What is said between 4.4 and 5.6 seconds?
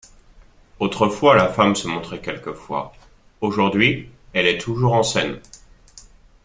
est toujours en scène.